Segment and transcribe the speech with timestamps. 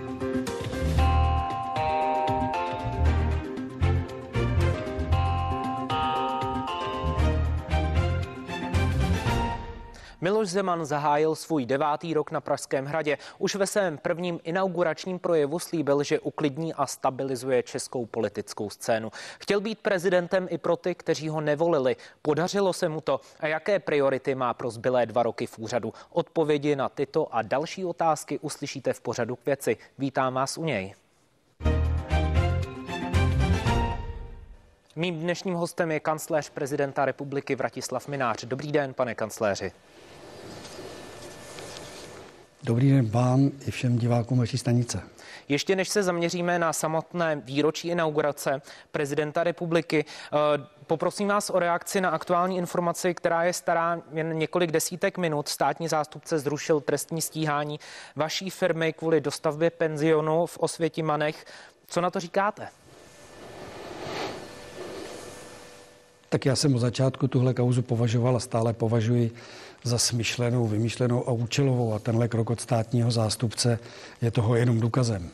[0.00, 0.29] Thank you.
[10.20, 13.18] Miloš Zeman zahájil svůj devátý rok na Pražském hradě.
[13.38, 19.10] Už ve svém prvním inauguračním projevu slíbil, že uklidní a stabilizuje českou politickou scénu.
[19.40, 21.96] Chtěl být prezidentem i pro ty, kteří ho nevolili.
[22.22, 23.20] Podařilo se mu to.
[23.40, 25.92] A jaké priority má pro zbylé dva roky v úřadu?
[26.10, 29.76] Odpovědi na tyto a další otázky uslyšíte v pořadu k věci.
[29.98, 30.94] Vítám vás u něj.
[34.96, 38.44] Mým dnešním hostem je kancléř prezidenta republiky Vratislav Minář.
[38.44, 39.72] Dobrý den, pane kancléři.
[42.62, 45.02] Dobrý den vám i všem divákům vaší stanice.
[45.48, 50.36] Ještě než se zaměříme na samotné výročí inaugurace prezidenta republiky, eh,
[50.86, 55.48] poprosím vás o reakci na aktuální informaci, která je stará jen několik desítek minut.
[55.48, 57.80] Státní zástupce zrušil trestní stíhání
[58.16, 61.44] vaší firmy kvůli dostavbě penzionu v Osvětimanech.
[61.86, 62.68] Co na to říkáte?
[66.32, 69.30] Tak já jsem od začátku tuhle kauzu považoval a stále považuji
[69.82, 73.78] za smyšlenou, vymyšlenou a účelovou a tenhle krok od státního zástupce
[74.22, 75.30] je toho jenom důkazem.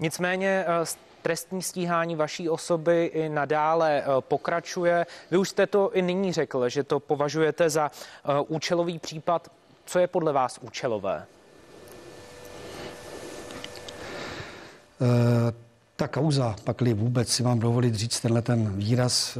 [0.00, 0.84] Nicméně eh,
[1.22, 5.06] trestní stíhání vaší osoby i nadále eh, pokračuje.
[5.30, 9.48] Vy už jste to i nyní řekl, že to považujete za eh, účelový případ.
[9.86, 11.26] Co je podle vás účelové?
[15.96, 19.38] Ta kauza, pakli vůbec si mám dovolit říct tenhle ten výraz,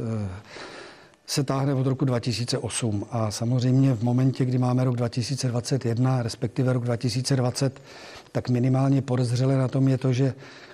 [1.33, 6.83] se táhne od roku 2008 a samozřejmě v momentě, kdy máme rok 2021, respektive rok
[6.83, 7.81] 2020,
[8.31, 10.33] tak minimálně podezřele na tom je to, že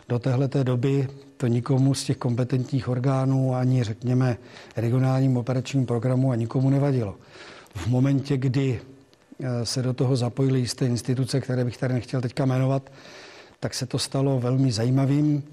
[0.09, 1.07] do téhleté doby
[1.37, 4.37] to nikomu z těch kompetentních orgánů ani řekněme
[4.75, 7.15] regionálním operačním programu a nikomu nevadilo.
[7.75, 8.79] V momentě, kdy
[9.39, 12.91] eh, se do toho zapojily jisté instituce, které bych tady nechtěl teďka jmenovat,
[13.59, 15.43] tak se to stalo velmi zajímavým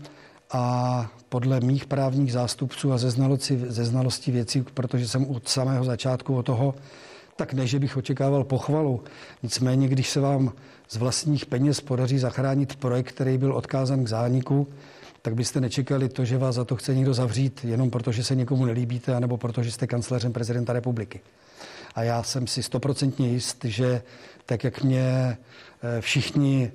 [0.52, 5.84] a podle mých právních zástupců a ze znalosti, ze znalosti věcí, protože jsem od samého
[5.84, 6.74] začátku o toho,
[7.36, 9.04] tak ne, že bych očekával pochvalu.
[9.42, 10.52] Nicméně, když se vám
[10.88, 14.68] z vlastních peněz podaří zachránit projekt, který byl odkázan k zániku,
[15.22, 18.64] tak byste nečekali to, že vás za to chce někdo zavřít, jenom protože se někomu
[18.64, 21.20] nelíbíte, anebo protože jste kancléřem prezidenta republiky.
[21.94, 24.02] A já jsem si stoprocentně jist, že
[24.46, 25.02] tak, jak mě
[25.82, 26.72] eh, všichni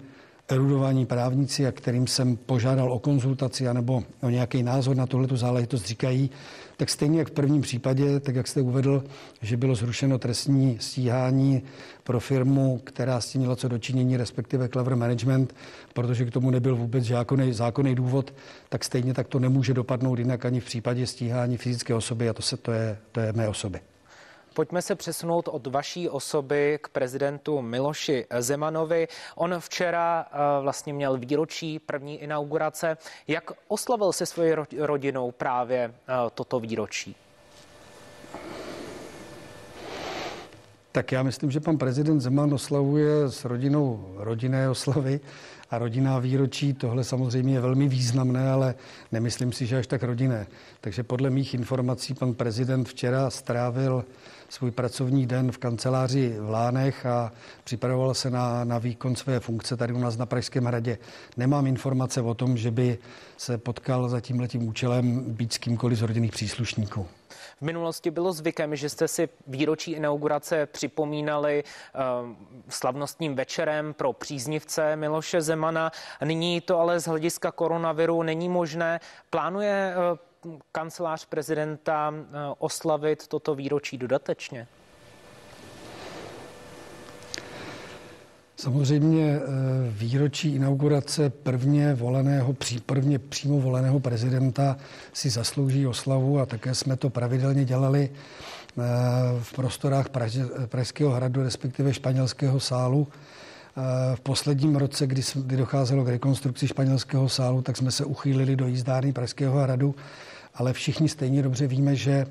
[0.47, 5.85] erudovaní právníci, a kterým jsem požádal o konzultaci anebo o nějaký názor na tuhletu záležitost,
[5.85, 6.29] říkají,
[6.78, 9.03] tak stejně jak v prvním případě, tak jak jste uvedl,
[9.41, 11.62] že bylo zrušeno trestní stíhání
[12.03, 15.56] pro firmu, která s tím měla co dočinění, respektive Clever Management,
[15.94, 18.34] protože k tomu nebyl vůbec zákonný, zákonný důvod,
[18.69, 22.41] tak stejně tak to nemůže dopadnout jinak ani v případě stíhání fyzické osoby a to,
[22.41, 23.79] se, to, je, to je mé osoby.
[24.53, 29.07] Pojďme se přesunout od vaší osoby k prezidentu Miloši Zemanovi.
[29.35, 32.97] On včera eh, vlastně měl výročí první inaugurace.
[33.28, 37.16] Jak oslavil se svojí rodinou právě eh, toto výročí?
[40.91, 45.19] Tak já myslím, že pan prezident Zeman oslavuje s rodinou rodinné oslavy
[45.69, 46.74] a rodinná výročí.
[46.74, 48.75] Tohle samozřejmě je velmi významné, ale
[49.12, 50.47] nemyslím si, že až tak rodinné.
[50.81, 54.06] Takže podle mých informací pan prezident včera strávil
[54.50, 57.31] svůj pracovní den v kanceláři v Lánech a
[57.63, 60.97] připravoval se na, na výkon své funkce tady u nás na Pražském hradě.
[61.38, 62.97] Nemám informace o tom, že by
[63.38, 67.08] se potkal za tímhletím účelem být s kýmkoliv z rodinných příslušníků.
[67.61, 72.01] V minulosti bylo zvykem, že jste si výročí inaugurace připomínali uh,
[72.69, 75.91] slavnostním večerem pro příznivce Miloše Zemana.
[76.23, 78.99] Nyní to ale z hlediska koronaviru není možné.
[79.29, 80.17] Plánuje uh,
[80.72, 84.67] kancelář prezidenta eh, oslavit toto výročí dodatečně?
[88.61, 89.41] Samozřejmě eh,
[89.89, 92.55] výročí inaugurace prvně voleného,
[92.85, 94.77] prvně přímo voleného prezidenta
[95.13, 98.81] si zaslouží oslavu a také jsme to pravidelně dělali eh,
[99.41, 100.07] v prostorách
[100.66, 103.07] Pražského hradu, respektive španělského sálu.
[104.16, 108.67] V posledním roce, kdy, kdy docházelo k rekonstrukci španělského sálu, tak jsme se uchýlili do
[108.67, 109.96] jízdárny Pražského hradu
[110.55, 112.25] ale všichni stejně dobře víme, že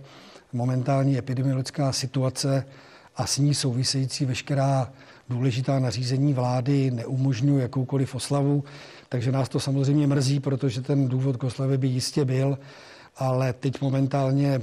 [0.52, 2.64] momentální epidemiologická situace
[3.20, 4.92] a s ní související veškerá
[5.28, 8.64] důležitá nařízení vlády neumožňují jakoukoliv oslavu,
[9.08, 12.58] takže nás to samozřejmě mrzí, protože ten důvod k oslavě by jistě byl,
[13.16, 14.60] ale teď momentálně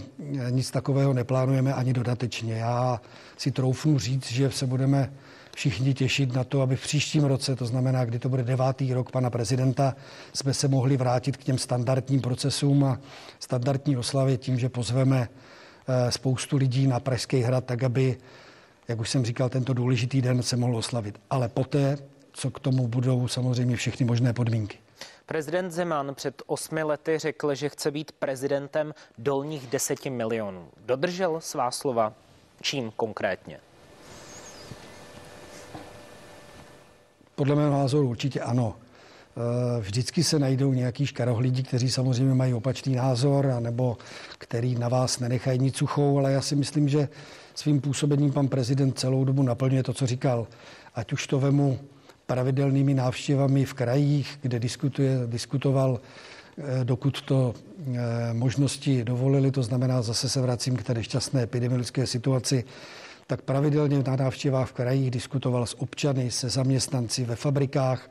[0.50, 2.54] nic takového neplánujeme ani dodatečně.
[2.54, 3.02] Já
[3.38, 5.14] si troufnu říct, že se budeme
[5.56, 9.12] všichni těšit na to, aby v příštím roce, to znamená, kdy to bude devátý rok
[9.12, 9.96] pana prezidenta,
[10.34, 13.00] jsme se mohli vrátit k těm standardním procesům a
[13.40, 15.30] standardní oslavě tím, že pozveme
[15.88, 18.18] eh, spoustu lidí na Pražský hrad, tak aby,
[18.88, 21.22] jak už jsem říkal, tento důležitý den se mohl oslavit.
[21.30, 21.98] Ale poté,
[22.32, 24.78] co k tomu budou samozřejmě všechny možné podmínky.
[25.26, 30.68] Prezident Zeman před osmi lety řekl, že chce být prezidentem dolních deseti milionů.
[30.86, 32.14] Dodržel svá slova?
[32.62, 33.60] Čím konkrétně?
[37.36, 38.76] Podle mého názoru určitě ano.
[39.38, 43.98] Eh, vždycky se najdou nějaký škarohlídi, kteří samozřejmě mají opačný názor, nebo
[44.38, 47.10] který na vás nenechají nic suchou, ale já si myslím, že
[47.56, 50.48] svým působením pan prezident celou dobu naplňuje to, co říkal.
[50.96, 51.80] Ať už to vemu
[52.26, 56.00] pravidelnými návštěvami v krajích, kde diskutuje, diskutoval,
[56.58, 62.08] eh, dokud to eh, možnosti dovolili, to znamená, zase se vracím k té nešťastné epidemiologické
[62.08, 62.64] situaci,
[63.28, 68.10] tak pravidelně na návštěvách v krajích diskutoval s občany, se zaměstnanci ve fabrikách,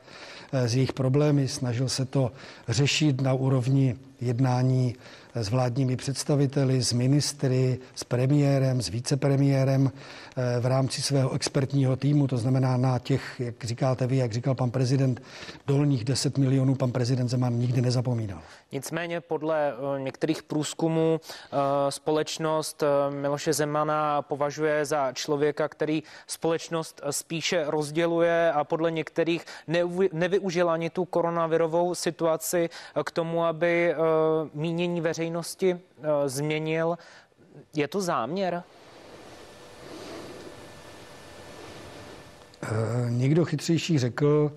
[0.51, 2.31] s jejich problémy, snažil se to
[2.67, 4.95] řešit na úrovni jednání
[5.43, 9.91] s vládními představiteli, s ministry, s premiérem, s vicepremiérem
[10.37, 14.55] eh, v rámci svého expertního týmu, to znamená na těch, jak říkáte vy, jak říkal
[14.55, 15.21] pan prezident,
[15.67, 18.39] dolních 10 milionů pan prezident Zeman nikdy nezapomínal.
[18.71, 21.57] Nicméně podle eh, některých průzkumů eh,
[21.91, 29.45] společnost Miloše Zemana považuje za člověka, který společnost spíše rozděluje a podle některých
[30.13, 32.69] nevyužil ani tu koronavirovou situaci
[33.03, 33.95] k tomu, aby
[34.53, 36.97] mínění veřejnosti eh, změnil.
[37.75, 38.63] Je to záměr?
[42.63, 42.67] Eh,
[43.09, 44.51] někdo chytřejší řekl,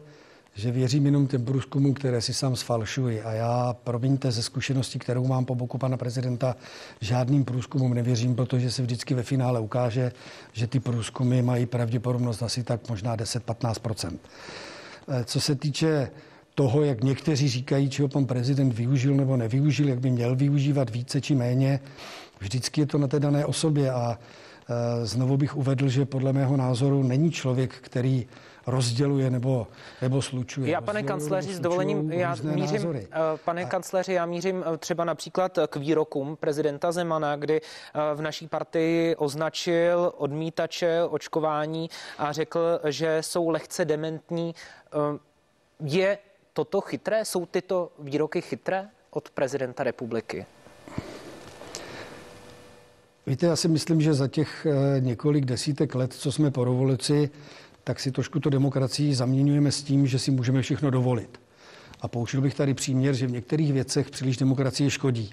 [0.55, 3.23] že věřím jenom těm průzkumům, které si sám sfalšuji.
[3.23, 6.57] A já, promiňte, ze zkušenosti, kterou mám po boku pana prezidenta,
[7.01, 10.13] žádným průzkumům nevěřím, protože se vždycky ve finále ukáže,
[10.53, 14.19] že ty průzkumy mají pravděpodobnost asi tak možná 10-15
[15.09, 16.11] eh, Co se týče
[16.61, 21.21] toho, jak někteří říkají, čeho pan prezident využil nebo nevyužil, jak by měl využívat více
[21.21, 21.81] či méně.
[22.39, 24.19] Vždycky je to na té dané osobě a
[24.69, 28.27] e, znovu bych uvedl, že podle mého názoru není člověk, který
[28.67, 29.67] rozděluje nebo,
[30.03, 30.71] nebo slučuje.
[30.71, 33.09] Já, pane kancléři, s dovolením, já mířím, názory.
[33.13, 33.69] E, pane a...
[33.69, 37.61] kancléři, já mířím e, třeba například k výrokům prezidenta Zemana, kdy
[38.15, 44.55] v naší partii označil odmítače očkování a řekl, že jsou lehce dementní.
[45.85, 46.19] Je
[46.53, 47.25] toto chytré?
[47.25, 50.47] Jsou tyto výroky chytré od prezidenta republiky?
[53.27, 57.31] Víte, já si myslím, že za těch eh, několik desítek let, co jsme po revoluci,
[57.85, 61.41] tak si trošku to demokracii zaměňujeme s tím, že si můžeme všechno dovolit.
[62.01, 65.31] A poučil bych tady příměr, že v některých věcech příliš demokracie škodí.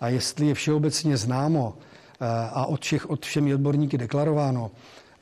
[0.00, 4.70] A jestli je všeobecně známo eh, a od všech, od všemi odborníky deklarováno,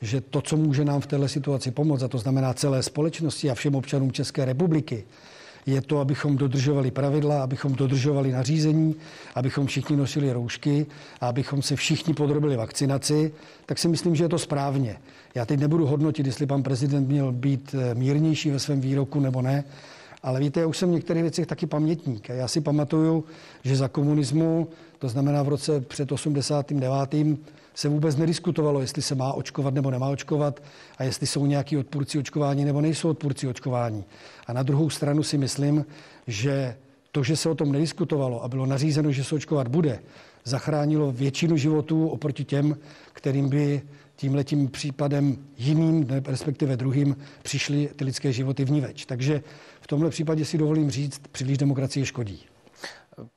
[0.01, 3.55] že to, co může nám v této situaci pomoct, a to znamená celé společnosti a
[3.55, 5.03] všem občanům České republiky,
[5.65, 8.95] je to, abychom dodržovali pravidla, abychom dodržovali nařízení,
[9.35, 10.85] abychom všichni nosili roušky
[11.21, 13.33] a abychom se všichni podrobili vakcinaci,
[13.65, 14.97] tak si myslím, že je to správně.
[15.35, 19.41] Já teď nebudu hodnotit, jestli pan prezident měl být eh, mírnější ve svém výroku nebo
[19.41, 19.63] ne,
[20.25, 22.29] ale víte, já už jsem v některých věcech taky pamětník.
[22.29, 23.23] Já si pamatuju,
[23.63, 24.67] že za komunismu,
[24.99, 27.39] to znamená v roce před 89
[27.75, 30.63] se vůbec nediskutovalo, jestli se má očkovat nebo nemá očkovat
[30.97, 34.03] a jestli jsou nějaký odpůrci očkování nebo nejsou odpůrci očkování.
[34.47, 35.85] A na druhou stranu si myslím,
[36.27, 36.75] že
[37.11, 39.99] to, že se o tom nediskutovalo a bylo nařízeno, že se očkovat bude,
[40.43, 42.77] zachránilo většinu životů oproti těm,
[43.13, 43.81] kterým by
[44.15, 49.05] tímhletím případem jiným, respektive druhým, přišly ty lidské životy v ní več.
[49.05, 49.43] Takže
[49.81, 52.45] v tomhle případě si dovolím říct, příliš demokracie škodí.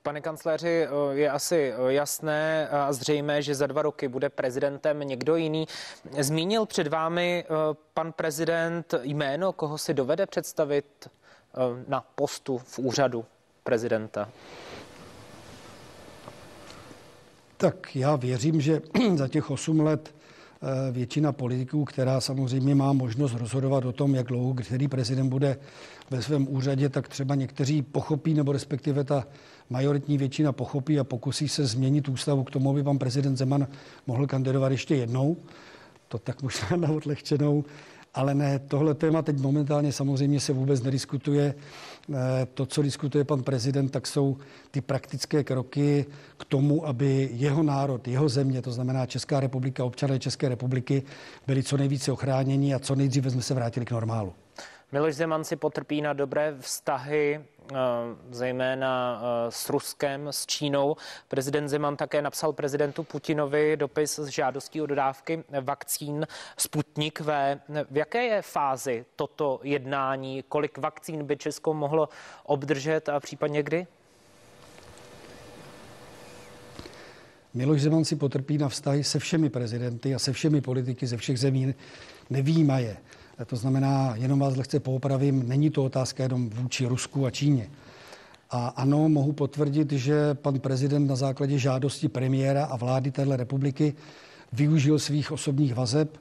[0.02, 5.67] Pane kancléři, je asi jasné a zřejmé, že za dva roky bude prezidentem někdo jiný.
[6.19, 7.55] Zmínil před vámi eh,
[7.95, 13.25] pan prezident jméno, koho si dovede představit eh, na postu v úřadu
[13.64, 14.29] prezidenta?
[17.57, 18.81] Tak já věřím, že
[19.14, 20.14] za těch osm let
[20.93, 25.59] většina politiků, která samozřejmě má možnost rozhodovat o tom, jak dlouho který prezident bude
[26.11, 29.27] ve svém úřadě, tak třeba někteří pochopí, nebo respektive ta
[29.71, 33.67] majoritní většina pochopí a pokusí se změnit ústavu k tomu, aby pan prezident Zeman
[34.07, 35.37] mohl kandidovat ještě jednou.
[36.09, 37.65] To tak možná na odlehčenou.
[38.15, 41.55] Ale ne, tohle téma teď momentálně samozřejmě se vůbec nediskutuje.
[42.15, 44.37] Eh, to, co diskutuje pan prezident, tak jsou
[44.71, 46.07] ty praktické kroky
[46.38, 51.03] k tomu, aby jeho národ, jeho země, to znamená Česká republika, občané České republiky,
[51.47, 54.33] byli co nejvíce ochráněni a co nejdříve jsme se vrátili k normálu.
[54.93, 57.41] Miloš Zeman si potrpí na dobré vztahy,
[58.31, 60.97] zejména eh, s Ruskem, s Čínou.
[61.29, 67.61] Prezident Zeman také napsal prezidentu Putinovi dopis s žádostí o dodávky vakcín Sputnik V.
[67.91, 70.45] V jaké je fázi toto jednání?
[70.49, 72.09] Kolik vakcín by Česko mohlo
[72.45, 73.87] obdržet a případně kdy?
[77.55, 81.39] Miloš Zeman si potrpí na vztahy se všemi prezidenty a se všemi politiky ze všech
[81.39, 81.75] zemí,
[82.31, 82.97] nevýjímaje.
[83.47, 87.71] To znamená, jenom vás lehce poopravím, není to otázka jenom vůči Rusku a Číně.
[88.50, 93.95] A ano, mohu potvrdit, že pan prezident na základě žádosti premiéra a vlády této republiky
[94.52, 96.21] využil svých osobních vazeb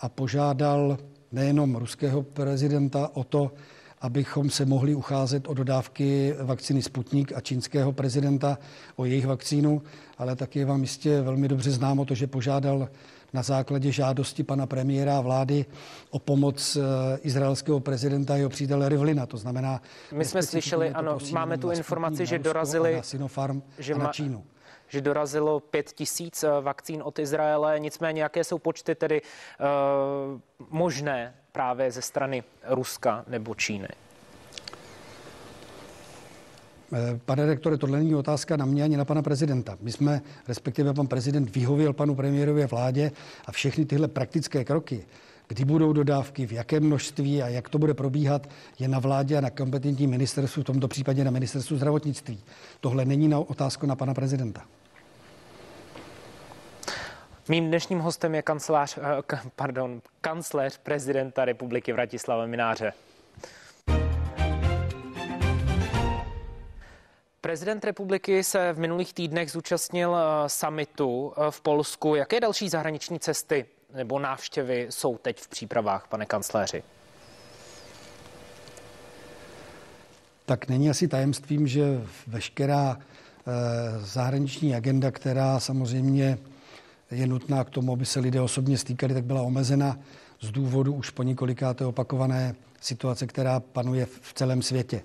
[0.00, 0.98] a požádal
[1.32, 3.52] nejenom ruského prezidenta o to,
[4.00, 8.58] abychom se mohli ucházet o dodávky vakcíny Sputnik a čínského prezidenta
[8.96, 9.82] o jejich vakcínu,
[10.18, 12.88] ale taky je vám jistě velmi dobře známo to, že požádal
[13.32, 15.64] na základě žádosti pana premiéra a vlády
[16.10, 19.26] o pomoc eh, izraelského prezidenta a jeho přítele Rivlina.
[19.26, 19.82] To znamená...
[20.12, 22.96] My jsme slyšeli, ano, máme tu informaci, že dorazili...
[22.96, 24.44] Na Sinopharm že a na Čínu
[24.88, 27.80] že dorazilo pět tisíc eh, vakcín od Izraele.
[27.80, 33.88] Nicméně, jaké jsou počty tedy uh, možné právě ze strany Ruska nebo Číny?
[36.94, 39.78] Eh, pane rektore, tohle není otázka na mě ani na pana prezidenta.
[39.80, 43.12] My jsme, respektive pan prezident, vyhověl panu premiérovi vládě
[43.46, 45.06] a všechny tyhle praktické kroky,
[45.48, 49.40] kdy budou dodávky, v jakém množství a jak to bude probíhat, je na vládě a
[49.40, 52.40] na kompetentním ministerstvu, v tomto případě na ministerstvu zdravotnictví.
[52.80, 54.62] Tohle není na otázku na pana prezidenta.
[57.48, 62.92] Mým dnešním hostem je kancelář, eh, pardon, kancléř prezidenta republiky Vratislava Mináře.
[67.42, 72.14] Prezident republiky se v minulých týdnech zúčastnil eh, summitu eh, v Polsku.
[72.14, 76.82] Jaké další zahraniční cesty nebo návštěvy jsou teď v přípravách, pane kancléři?
[80.46, 81.82] Tak není asi tajemstvím, že
[82.26, 82.98] veškerá
[83.98, 86.38] zahraniční agenda, která samozřejmě
[87.10, 89.98] je nutná k tomu, aby se lidé osobně stýkali, tak byla omezena
[90.40, 95.02] z důvodu už po několikáté opakované situace, která panuje v celém světě.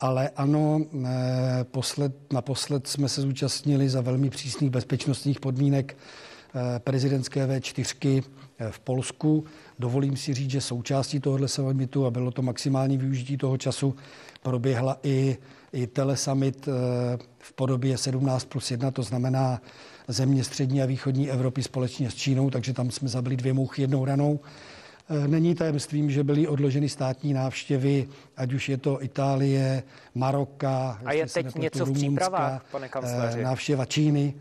[0.00, 7.46] Ale ano, eh, posled, naposled jsme se zúčastnili za velmi přísných bezpečnostních podmínek eh, prezidentské
[7.46, 8.22] V4
[8.58, 9.44] eh, v Polsku.
[9.78, 13.96] Dovolím si říct, že součástí tohohle summitu, a bylo to maximální využití toho času,
[14.42, 15.38] proběhla i,
[15.72, 16.68] i telesummit
[17.38, 19.60] v podobě 17 plus 1, to znamená
[20.08, 24.04] země střední a východní Evropy společně s Čínou, takže tam jsme zabili dvě mouchy jednou
[24.04, 24.40] ranou.
[25.26, 29.82] Není tajemstvím, že byly odloženy státní návštěvy, ať už je to Itálie,
[30.14, 31.00] Maroka.
[31.04, 33.40] A je teď něco v přípravách, pane kancléři?
[33.40, 34.34] E, návštěva Číny.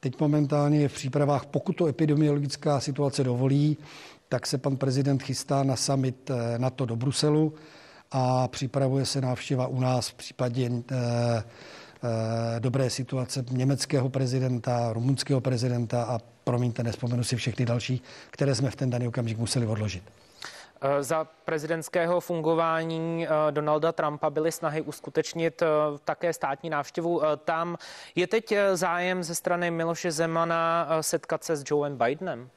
[0.00, 3.76] Teď momentálně je v přípravách, pokud to epidemiologická situace dovolí,
[4.28, 7.54] tak se pan prezident chystá na summit e, NATO do Bruselu
[8.10, 10.70] a připravuje se návštěva u nás v případě
[12.02, 16.18] Eh, dobré situace německého prezidenta, rumunského prezidenta a
[16.50, 20.02] promiňte, nespomenu si všechny další, které jsme v ten daný okamžik museli odložit.
[20.80, 25.62] Eh, za prezidentského fungování eh, Donalda Trumpa byly snahy uskutečnit
[26.04, 27.22] také státní návštěvu.
[27.44, 27.76] Tam
[28.14, 32.50] je teď zájem ze strany Miloše Zemana setkat se s Joeem Bidenem?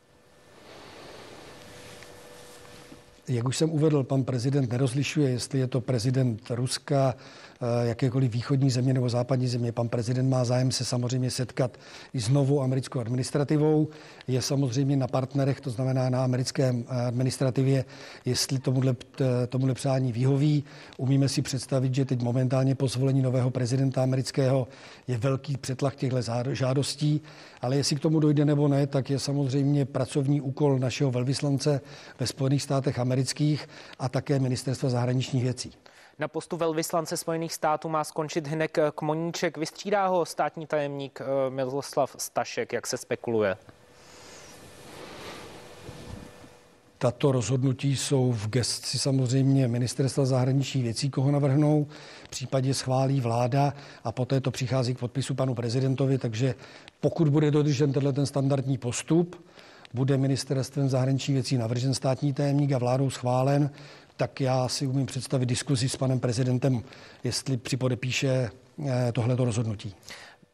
[3.27, 7.13] Jak už jsem uvedl, pan prezident nerozlišuje, jestli je to prezident Ruska,
[7.52, 7.52] Eh,
[7.83, 9.71] jakékoliv východní země nebo západní země.
[9.71, 11.77] Pan prezident má zájem se samozřejmě setkat
[12.13, 13.87] i s novou americkou administrativou.
[14.27, 17.85] Je samozřejmě na partnerech, to znamená na americké eh, administrativě,
[18.25, 18.95] jestli tomuhle,
[19.49, 20.63] tomuhle přání vyhoví.
[20.97, 24.67] Umíme si představit, že teď momentálně po zvolení nového prezidenta amerického
[25.07, 26.17] je velký přetlak těchto
[26.51, 27.21] žádostí,
[27.61, 31.81] ale jestli k tomu dojde nebo ne, tak je samozřejmě pracovní úkol našeho velvyslance
[32.19, 35.71] ve Spojených státech amerických a také ministerstva zahraničních věcí.
[36.19, 39.57] Na postu velvyslance Spojených států má skončit Hinek Kmoníček.
[39.57, 43.57] Vystřídá ho státní tajemník eh, Miloslav Stašek, jak se spekuluje.
[46.97, 51.87] Tato rozhodnutí jsou v gestci samozřejmě ministerstva zahraničních věcí, koho navrhnou.
[52.23, 56.55] V případě schválí vláda a poté to přichází k podpisu panu prezidentovi, takže
[57.01, 59.45] pokud bude dodržen tenhle ten standardní postup,
[59.93, 63.69] bude ministerstvem zahraničních věcí navržen státní tajemník a vládou schválen,
[64.17, 66.83] tak já si umím představit diskuzi s panem prezidentem,
[67.23, 68.51] jestli připodepíše
[68.87, 69.95] eh, tohleto rozhodnutí.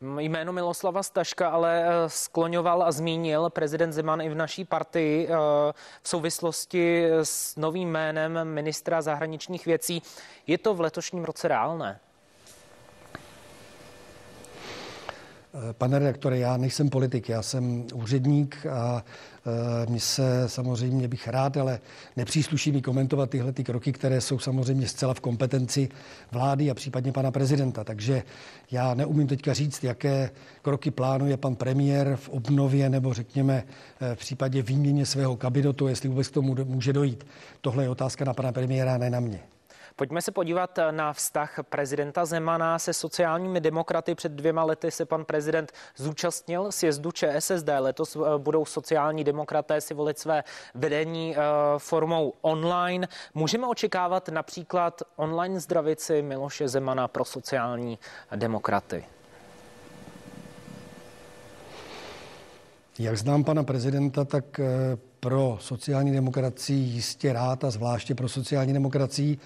[0.01, 5.35] Jméno Miloslava Staška ale eh, skloňoval a zmínil prezident Zeman i v naší partii eh,
[6.01, 10.01] v souvislosti s novým jménem ministra zahraničních věcí.
[10.47, 11.99] Je to v letošním roce reálné?
[15.77, 19.03] Pane redaktore, já nejsem politik, já jsem úředník a
[19.85, 21.79] e, mi se samozřejmě bych rád, ale
[22.17, 25.89] nepřísluší mi komentovat tyhle ty kroky, které jsou samozřejmě zcela v kompetenci
[26.31, 27.83] vlády a případně pana prezidenta.
[27.83, 28.23] Takže
[28.71, 33.63] já neumím teďka říct, jaké kroky plánuje pan premiér v obnově nebo řekněme
[34.01, 37.27] e, v případě výměně svého kabinetu, jestli vůbec k tomu může dojít.
[37.61, 39.39] Tohle je otázka na pana premiéra, ne na mě.
[39.95, 44.15] Pojďme se podívat na vztah prezidenta Zemana se sociálními demokraty.
[44.15, 47.69] Před dvěma lety se pan prezident zúčastnil sjezdu ČSSD.
[47.79, 50.43] Letos eh, budou sociální demokraté si volit své
[50.75, 51.39] vedení eh,
[51.77, 53.07] formou online.
[53.33, 57.99] Můžeme očekávat například online zdravici Miloše Zemana pro sociální
[58.35, 59.05] demokraty?
[62.99, 64.65] Jak znám pana prezidenta, tak eh,
[65.19, 69.37] pro sociální demokracii jistě rád a zvláště pro sociální demokracii,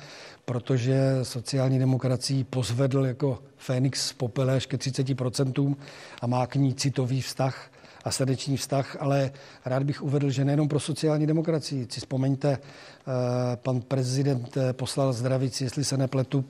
[0.46, 5.76] protože sociální demokracii pozvedl jako Fénix z popele ke 30%
[6.22, 7.72] a má k ní citový vztah
[8.04, 9.32] a srdeční vztah, ale
[9.66, 11.88] rád bych uvedl, že nejenom pro sociální demokracii.
[11.90, 12.60] Si vzpomeňte, eh,
[13.56, 16.46] pan prezident eh, poslal zdravici, jestli se nepletu,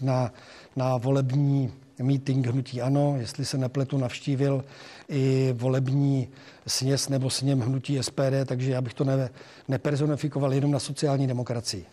[0.00, 0.32] na,
[0.76, 4.64] na volební meeting hnutí ANO, jestli se nepletu, navštívil
[5.08, 6.28] i volební
[6.66, 9.30] sněz nebo sněm hnutí SPD, takže já bych to ne,
[9.68, 11.84] nepersonifikoval jenom na sociální demokracii.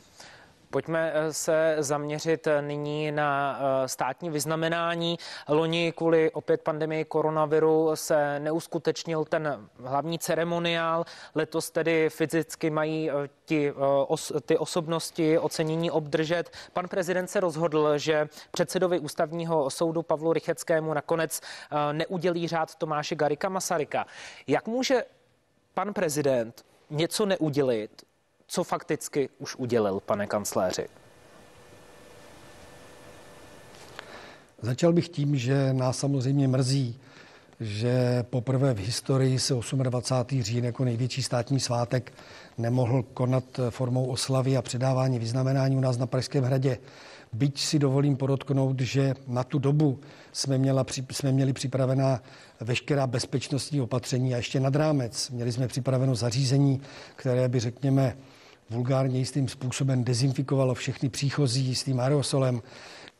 [0.71, 5.17] Pojďme eh, se zaměřit eh, nyní na eh, státní vyznamenání.
[5.47, 11.05] Loni kvůli opět pandemii koronaviru se neuskutečnil ten hlavní ceremoniál.
[11.35, 13.09] Letos tedy fyzicky mají
[13.45, 13.73] ti,
[14.45, 16.49] ty osobnosti ocenění obdržet.
[16.73, 21.41] Pan prezident se rozhodl, že předsedovi ústavního soudu Pavlu Rycheckému nakonec
[21.91, 24.05] neudělí řád Tomáše Garika Masaryka.
[24.47, 25.03] Jak může
[25.73, 28.03] pan prezident něco neudělit,
[28.51, 30.87] co fakticky už udělil, pane kancléři?
[34.61, 36.99] Začal bych tím, že nás samozřejmě mrzí,
[37.59, 40.43] že poprvé v historii se 28.
[40.43, 42.13] říjen jako největší státní svátek
[42.57, 46.77] nemohl konat formou oslavy a předávání vyznamenání u nás na Pražském hradě.
[47.33, 49.99] Byť si dovolím podotknout, že na tu dobu
[50.31, 52.21] jsme, měla, jsme měli připravená
[52.59, 55.29] veškerá bezpečnostní opatření a ještě nad rámec.
[55.29, 56.81] Měli jsme připraveno zařízení,
[57.15, 58.17] které by, řekněme,
[58.71, 62.61] vulgárně jistým způsobem dezinfikovalo všechny příchozí jistým aerosolem.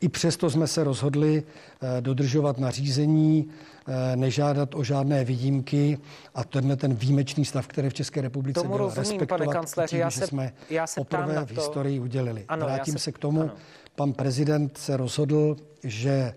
[0.00, 3.48] I přesto jsme se rozhodli eh, dodržovat nařízení,
[3.88, 5.98] eh, nežádat o žádné výjimky
[6.34, 9.90] a tenhle ten výjimečný stav, který v České republice Tomu byl, rozumím, respektovat pane kancléři,
[9.90, 12.44] tím, já se, jsme já se poprvé v historii udělili.
[12.48, 13.40] Ano, Vrátím se, se k tomu.
[13.40, 13.52] Ano.
[13.94, 16.34] Pan prezident se rozhodl, že eh,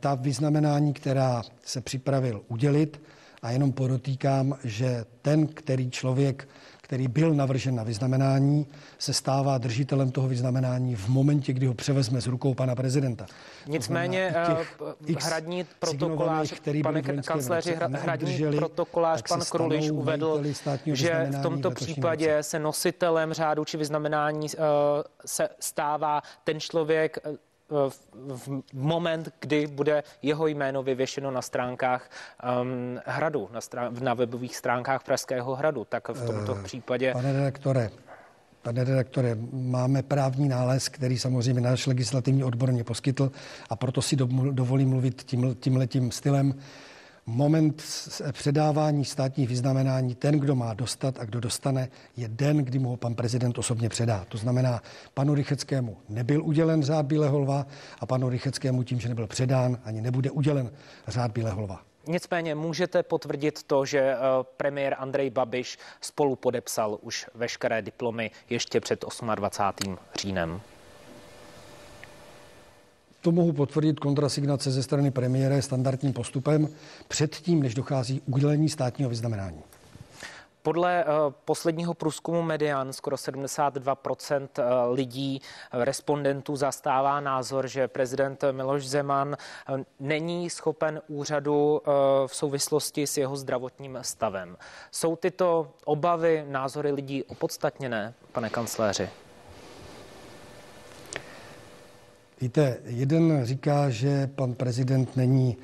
[0.00, 3.00] ta vyznamenání, která se připravil udělit,
[3.42, 6.48] a jenom podotýkám, že ten, který člověk
[6.92, 8.66] který byl navržen na vyznamenání,
[8.98, 13.26] se stává držitelem toho vyznamenání v momentě, kdy ho převezme z rukou pana prezidenta.
[13.66, 16.52] Nicméně eh, hradní protokolář,
[16.82, 20.42] pane kancléři, hradní protokolář pan Kruliš uvedl,
[20.86, 22.42] že v tomto případě roce.
[22.42, 24.64] se nositelem řádu či vyznamenání uh,
[25.26, 27.18] se stává ten člověk,
[28.36, 32.10] v moment, kdy bude jeho jméno vyvěšeno na stránkách
[32.62, 37.12] um, hradu, na, strán- na webových stránkách Pražského hradu, tak v tomto uh, případě...
[37.12, 37.90] Pane redaktore,
[38.62, 43.32] Pane redaktore, máme právní nález, který samozřejmě náš legislativní odbor mě poskytl
[43.70, 44.16] a proto si
[44.50, 46.54] dovolím mluvit tím, tímhletím stylem
[47.26, 47.82] moment
[48.32, 52.96] předávání státních vyznamenání, ten, kdo má dostat a kdo dostane, je den, kdy mu ho
[52.96, 54.24] pan prezident osobně předá.
[54.28, 54.82] To znamená,
[55.14, 57.66] panu Rycheckému nebyl udělen řád Bílého lva
[58.00, 60.70] a panu Rycheckému tím, že nebyl předán, ani nebude udělen
[61.08, 61.82] řád Bílého lva.
[62.06, 64.18] Nicméně můžete potvrdit to, že eh,
[64.56, 69.04] premiér Andrej Babiš spolu podepsal už veškeré diplomy ještě před
[69.34, 69.98] 28.
[70.20, 70.60] říjnem.
[73.22, 76.68] To mohu potvrdit kontrasignace ze strany premiéra standardním postupem
[77.08, 79.62] předtím, než dochází udělení státního vyznamenání.
[80.62, 88.44] Podle uh, posledního průzkumu Median skoro 72% eh, lidí, eh, respondentů zastává názor, že prezident
[88.52, 89.36] Miloš Zeman
[90.00, 91.82] není schopen úřadu
[92.26, 94.56] v souvislosti s jeho zdravotním stavem.
[94.90, 99.08] Jsou tyto obavy, názory lidí opodstatněné, pane kancléři?
[102.42, 105.56] Víte, jeden říká, že pan prezident není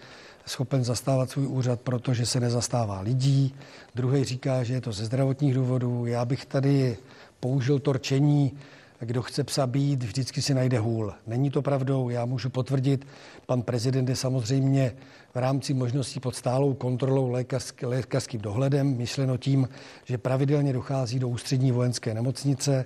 [0.47, 3.55] schopen zastávat svůj úřad, protože se nezastává lidí.
[3.95, 6.07] Druhý říká, že je to ze zdravotních důvodů.
[6.07, 6.97] Já bych tady
[7.41, 8.53] použil to rčení,
[9.01, 11.15] kdo chce psa být, vždycky si najde hůl.
[11.27, 13.07] Není to pravdou, já můžu potvrdit,
[13.47, 14.93] pan prezident je samozřejmě
[15.35, 19.69] v rámci možností pod stálou kontrolou lékařsk, lékařským dohledem, myšleno tím,
[20.05, 22.85] že pravidelně dochází do ústřední vojenské nemocnice,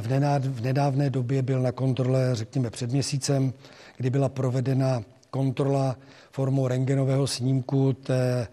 [0.00, 3.52] v, nedávné době byl na kontrole, řekněme před měsícem,
[3.96, 5.96] kdy byla provedena kontrola
[6.30, 8.48] formou rengenového snímku té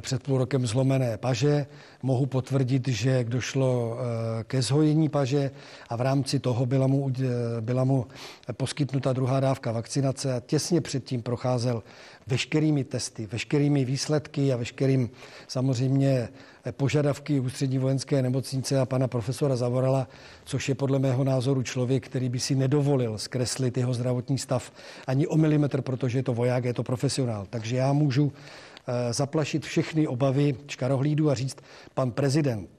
[0.00, 1.66] před půl rokem zlomené paže.
[2.02, 3.98] Mohu potvrdit, že došlo
[4.44, 5.50] ke zhojení paže
[5.88, 7.12] a v rámci toho byla mu,
[7.60, 8.06] byla mu
[8.52, 11.82] poskytnuta druhá dávka vakcinace a těsně předtím procházel
[12.26, 15.10] veškerými testy, veškerými výsledky a veškerým
[15.48, 16.28] samozřejmě
[16.72, 20.08] požadavky ústřední vojenské nemocnice a pana profesora Zavorala,
[20.44, 24.72] což je podle mého názoru člověk, který by si nedovolil zkreslit jeho zdravotní stav
[25.06, 27.46] ani o milimetr, protože je to voják, je to profesionál.
[27.50, 28.75] Takže já můžu eh,
[29.10, 31.56] zaplašit všechny obavy čkarohlídu a říct,
[31.94, 32.70] pan prezident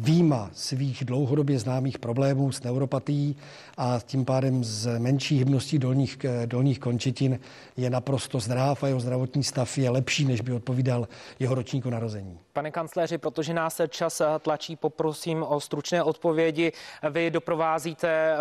[0.00, 3.36] výjima svých dlouhodobě známých problémů s neuropatií
[3.76, 7.40] a tím pádem z menší hybností dolních, dolních končetin
[7.76, 12.38] je naprosto zdrav a jeho zdravotní stav je lepší, než by odpovídal jeho ročníku narození.
[12.52, 16.72] Pane kancléři, protože nás čas tlačí, poprosím o stručné odpovědi.
[17.10, 18.36] Vy doprovázíte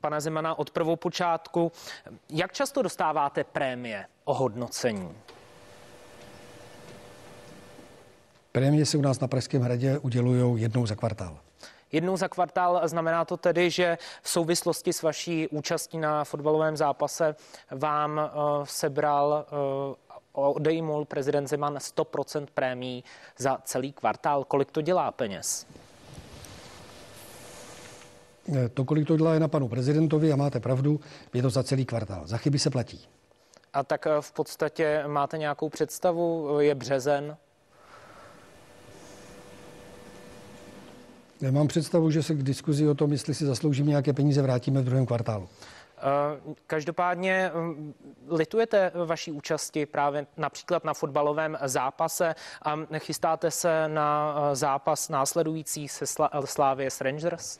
[0.00, 1.72] pana Zemana od prvopočátku.
[2.30, 5.08] Jak často dostáváte prémie ohodnocení?
[8.52, 11.38] Prémie se u nás na Pražském hradě udělují jednou za kvartál.
[11.92, 17.36] Jednou za kvartál znamená to tedy, že v souvislosti s vaší účastí na fotbalovém zápase
[17.70, 19.46] vám uh, sebral
[20.36, 23.04] uh, odejmul prezident Zeman 100% prémí
[23.38, 24.44] za celý kvartál.
[24.44, 25.66] Kolik to dělá peněz?
[28.56, 31.00] Eh, to, kolik to dělá, je na panu prezidentovi a máte pravdu,
[31.34, 32.26] je to za celý kvartál.
[32.26, 33.08] Za chyby se platí.
[33.72, 36.56] A tak v podstatě máte nějakou představu?
[36.60, 37.36] Je březen?
[41.42, 44.80] Já mám představu, že se k diskuzi o tom, jestli si zasloužíme nějaké peníze, vrátíme
[44.80, 45.48] v druhém kvartálu.
[45.98, 47.94] Eh, každopádně mm,
[48.28, 55.88] litujete vaší účasti právě například na fotbalovém zápase a chystáte se na eh, zápas následující
[55.88, 56.04] se
[56.44, 57.58] Slávě s Rangers?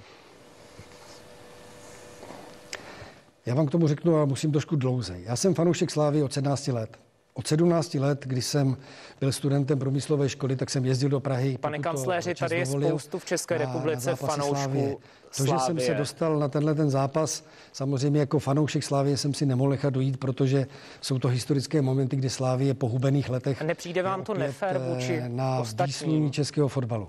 [3.47, 5.21] Já vám k tomu řeknu, ale musím trošku dlouze.
[5.21, 6.99] Já jsem fanoušek Slávy od 17 let.
[7.35, 8.77] Od 17 let, kdy jsem
[9.21, 11.59] byl studentem průmyslové školy, tak jsem jezdil do Prahy.
[11.59, 15.01] Pane kancléři, tady je spoustu v České republice fanoušků
[15.37, 19.47] To, že jsem se dostal na tenhle ten zápas, samozřejmě jako fanoušek Slávie jsem si
[19.47, 20.67] nemohl nechat dojít, protože
[21.01, 25.29] jsou to historické momenty, kdy Slávie po hubených letech Nepřijde vám to nefér vůči eh,
[25.29, 27.09] na ostatním českého fotbalu.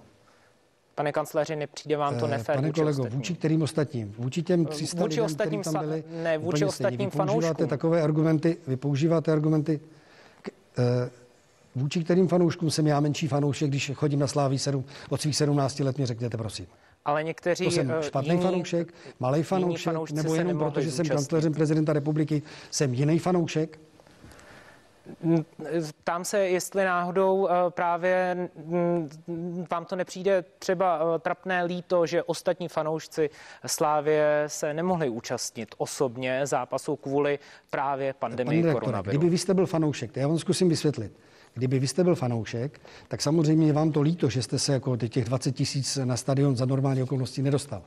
[0.95, 3.19] Pane kancléři, nepřijde vám to eh, nefér Pane vůči kolego, ostatním?
[3.19, 4.15] vůči kterým ostatním?
[4.17, 6.03] Vůči těm 300 vůči lidem, ostatním tam byli?
[6.23, 7.67] Ne, vůči ostatním vy používáte fanouškům.
[7.67, 10.02] takové argumenty, vy používáte argumenty, Eh,
[11.75, 15.79] vůči kterým fanouškům jsem já menší fanoušek, když chodím na Sláví 7, od svých 17
[15.79, 16.65] let, mě řekněte, prosím.
[17.05, 21.05] Ale někteří to jsem eh, špatný jiní, fanoušek, malý fanoušek, nebo jenom proto, že jsem
[21.05, 23.79] kancléřem prezidenta republiky, jsem jiný fanoušek?
[26.03, 28.49] Tam se, jestli náhodou eh, právě
[29.71, 33.29] vám to nepřijde třeba trapné líto, že ostatní fanoušci
[33.65, 37.39] Slávě se nemohli účastnit osobně zápasu kvůli
[37.69, 39.17] právě pandemii koronaviru.
[39.17, 41.13] Kdyby vy jste byl fanoušek, já vám zkusím vysvětlit.
[41.53, 44.97] Kdyby vy jste byl fanoušek, tak samozřejmě je vám to líto, že jste se jako
[44.97, 47.81] těch 20 tisíc na stadion za normální okolnosti nedostal.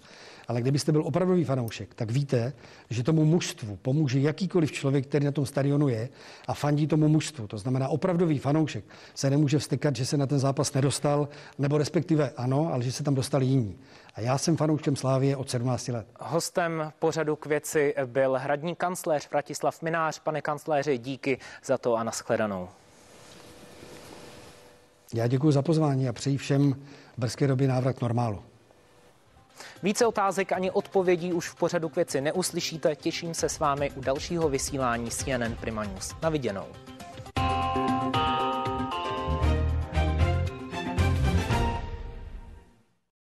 [0.49, 2.53] Ale kdybyste byl opravdový fanoušek, tak víte,
[2.91, 6.09] že tomu mužstvu pomůže jakýkoliv člověk, který na tom stadionu je
[6.49, 7.47] a fandí tomu mužstvu.
[7.47, 12.31] To znamená, opravdový fanoušek se nemůže vstekat, že se na ten zápas nedostal, nebo respektive
[12.37, 13.79] ano, ale že se tam dostali jiní.
[14.15, 16.07] A já jsem fanouškem Slávie od 17 let.
[16.21, 20.19] Hostem pořadu k věci byl hradní kancléř Vratislav Minář.
[20.19, 22.69] Pane kancléři, díky za to a nashledanou.
[25.15, 28.43] Já děkuji za pozvání a přeji všem v brzké době návrat normálu.
[29.83, 32.97] Více otázek ani odpovědí už v pořadu k věci neuslyšíte.
[32.97, 36.15] Těším se s vámi u dalšího vysílání CNN Prima News.
[36.23, 36.67] Na viděnou.